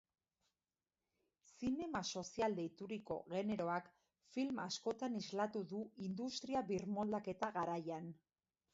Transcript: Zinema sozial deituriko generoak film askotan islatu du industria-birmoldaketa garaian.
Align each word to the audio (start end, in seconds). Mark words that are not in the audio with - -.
Zinema 1.63 2.01
sozial 2.21 2.57
deituriko 2.61 3.19
generoak 3.35 3.93
film 4.39 4.65
askotan 4.67 5.23
islatu 5.23 5.65
du 5.77 5.87
industria-birmoldaketa 6.11 7.57
garaian. 7.63 8.15